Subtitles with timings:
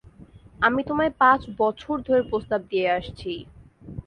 [0.61, 3.31] আমি তোমায় পাঁচ বছর ধরে প্রস্তাব দিয়ে আসছি।